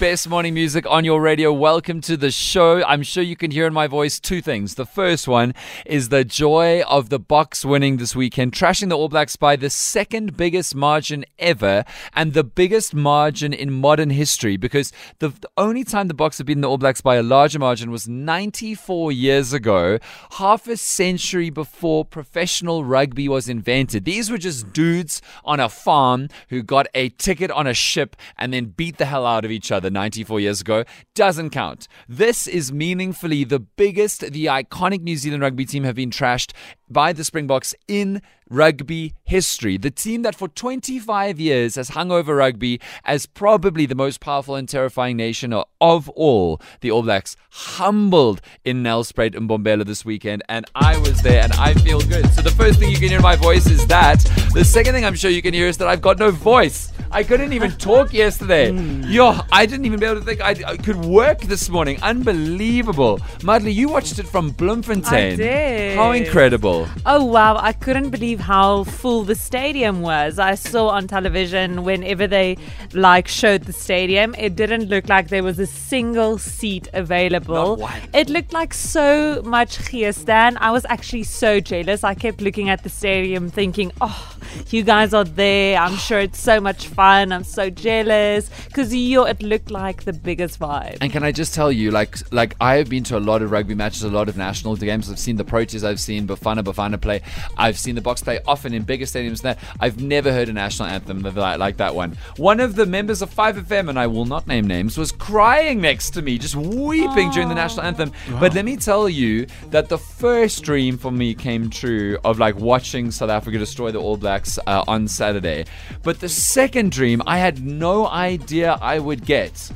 [0.00, 1.52] Best morning music on your radio.
[1.52, 2.84] Welcome to the show.
[2.84, 4.76] I'm sure you can hear in my voice two things.
[4.76, 5.54] The first one
[5.84, 9.68] is the joy of the Boks winning this weekend, trashing the All Blacks by the
[9.68, 11.84] second biggest margin ever
[12.14, 16.46] and the biggest margin in modern history because the, the only time the Boks have
[16.46, 19.98] beaten the All Blacks by a larger margin was 94 years ago,
[20.34, 24.04] half a century before professional rugby was invented.
[24.04, 28.52] These were just dudes on a farm who got a ticket on a ship and
[28.52, 30.84] then beat the hell out of each other 94 years ago
[31.14, 31.88] doesn't count.
[32.08, 36.52] This is meaningfully the biggest the iconic New Zealand rugby team have been trashed
[36.88, 39.76] by the Springboks in rugby history.
[39.76, 44.54] The team that for 25 years has hung over rugby as probably the most powerful
[44.54, 46.60] and terrifying nation of all.
[46.80, 51.52] The All Blacks humbled in Nelspruit and Mbombela this weekend, and I was there and
[51.54, 52.28] I feel good.
[52.32, 54.18] So the first thing you can hear in my voice is that.
[54.54, 56.92] The second thing I'm sure you can hear is that I've got no voice.
[57.10, 58.68] I couldn't even talk yesterday.
[58.78, 59.02] Hmm.
[59.04, 61.98] Yo, I didn't even be able to think I, I could work this morning.
[62.02, 63.20] Unbelievable.
[63.42, 65.32] Madly, you watched it from Bloemfontein.
[65.32, 65.96] I did.
[65.96, 66.86] How incredible.
[67.06, 70.38] Oh wow, I couldn't believe how full the stadium was.
[70.38, 72.56] I saw on television whenever they
[72.92, 77.88] like showed the stadium, it didn't look like there was a single seat available.
[78.14, 80.56] It looked like so much Geestan.
[80.60, 82.04] I was actually so jealous.
[82.04, 84.36] I kept looking at the stadium thinking, "Oh,
[84.70, 85.78] you guys are there.
[85.78, 87.32] I'm sure it's so much fun.
[87.32, 91.54] I'm so jealous cuz you it looked like the biggest vibe." And can I just
[91.54, 94.28] tell you, like, like I have been to a lot of rugby matches, a lot
[94.28, 95.10] of national games.
[95.10, 97.22] I've seen the Proteas, I've seen Bafana Bafana play,
[97.56, 99.58] I've seen the Boks play often in bigger stadiums than that.
[99.80, 102.16] I've never heard a national anthem like, like that one.
[102.36, 106.10] One of the members of 5FM, and I will not name names, was crying next
[106.10, 108.12] to me, just weeping during the national anthem.
[108.38, 112.56] But let me tell you that the first dream for me came true of like
[112.56, 115.64] watching South Africa destroy the All Blacks uh, on Saturday.
[116.02, 119.70] But the second dream, I had no idea I would get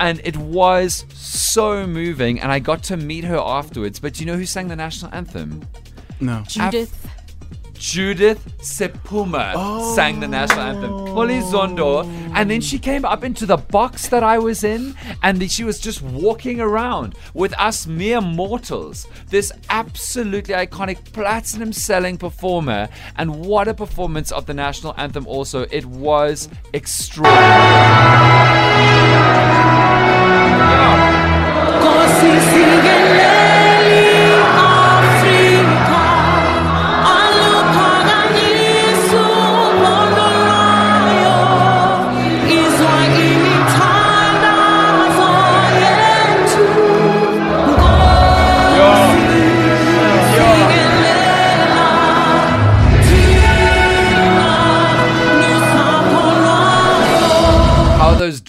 [0.00, 4.26] and it was so moving and i got to meet her afterwards but do you
[4.26, 5.60] know who sang the national anthem
[6.18, 6.42] No.
[6.48, 7.11] Judith
[7.82, 10.92] judith Sephuma sang the national anthem.
[10.92, 11.06] Oh.
[11.06, 12.06] Xoli Zondo.
[12.34, 15.80] And then she came up into the box that i was in and she was
[15.80, 19.08] just walking around with us mere mortals.
[19.28, 25.66] This absolutely iconic platinum selling performer and what a performance of the national anthem also.
[25.72, 28.31] It was extraordinary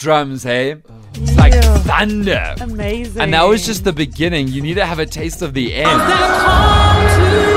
[0.03, 0.75] drums, hey?
[1.15, 1.53] It's like
[1.85, 2.55] thunder.
[2.59, 3.21] Amazing.
[3.21, 4.49] And that was just the beginning.
[4.49, 7.52] You need to have a taste of the end.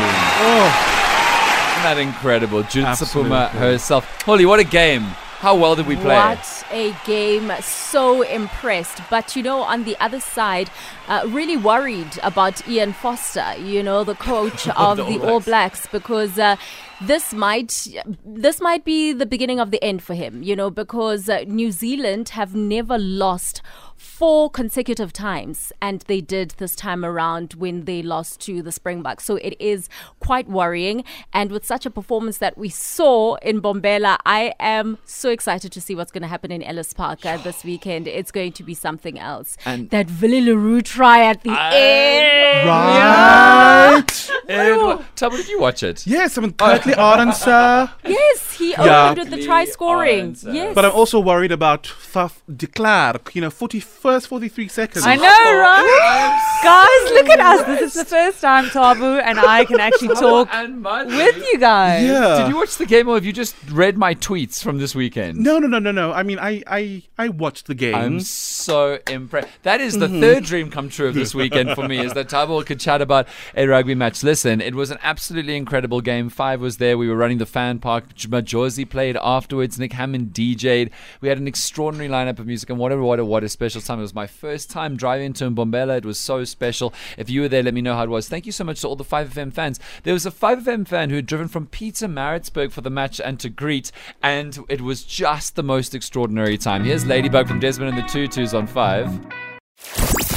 [0.00, 0.72] Mean,
[1.72, 2.62] isn't that incredible?
[2.64, 2.88] Judith
[3.52, 4.22] herself.
[4.22, 5.06] Holy, what a game.
[5.40, 6.14] How well did we play?
[6.16, 7.50] What a game.
[7.62, 9.00] So impressed.
[9.08, 10.68] But, you know, on the other side,
[11.08, 15.40] uh, really worried about Ian Foster, you know, the coach of the the, All All
[15.40, 15.86] Blacks.
[15.86, 16.56] Blacks, because uh,
[17.00, 17.88] this might
[18.24, 21.72] this might be the beginning of the end for him, you know, because uh, New
[21.72, 23.62] Zealand have never lost
[23.96, 29.24] four consecutive times and they did this time around when they lost to the Springboks.
[29.24, 29.90] So it is
[30.20, 35.29] quite worrying and with such a performance that we saw in Mbombela, I am so
[35.30, 38.06] excited to see what's going to happen in Ellis Park uh, this weekend.
[38.06, 39.56] It's going to be something else.
[39.64, 42.68] And- that Willie le Roux try at the end.
[42.68, 44.30] Right.
[45.22, 46.06] And, Tabo, did you watch it?
[46.06, 46.50] Yes, I'm oh.
[46.50, 47.90] Kirtley Ardenser.
[48.04, 49.10] Yes, he Yeah.
[49.10, 50.32] opened with the try scoring.
[50.34, 50.54] Arendse.
[50.54, 50.74] Yes.
[50.74, 53.34] But I'm also worried about Faf de Klerk.
[53.34, 55.06] You know, 40, first 43 seconds.
[55.06, 56.60] I know, oh, right?
[56.62, 57.66] Guys, look at us.
[57.66, 61.06] This is the first time Tabo and I can actually talk and Mud.
[61.08, 62.04] with you guys.
[62.04, 62.38] Yeah.
[62.38, 65.38] Did you watch the game or have you just read my tweets from this weekend?
[65.38, 66.12] No, no, no, no, no.
[66.12, 67.94] I mean, I, I, I watched the game.
[67.94, 69.48] I'm so impressed.
[69.62, 70.20] That is the mm-hmm.
[70.20, 73.26] third dream come true of this weekend for me is that Tabo could chat about
[73.54, 74.22] a rugby match.
[74.22, 76.28] Listen, it was an absolutely incredible game.
[76.28, 76.96] Five was there.
[76.96, 78.14] We were running the fan park.
[78.14, 79.76] Majozi played afterwards.
[79.76, 80.90] Nick Hammond DJ'd.
[81.20, 83.80] We had an extraordinary lineup of music, and what a what a what a special
[83.80, 83.98] time.
[83.98, 85.98] It was my first time driving to Mbombela.
[85.98, 86.94] It was so special.
[87.18, 88.28] If you were there, let me know how it was.
[88.28, 89.80] Thank you so much to all the 5FM fans.
[90.04, 93.48] There was a 5FM fan who had driven from Pietermaritzburg for the match and to
[93.48, 93.90] greet,
[94.22, 96.84] and it was just the most extraordinary time.
[96.84, 100.09] Here's Ladybug from Desmond and the Tutus on 5.